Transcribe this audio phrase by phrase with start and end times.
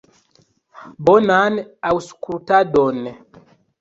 [1.09, 1.59] Bonan
[1.91, 3.03] aŭskultadon!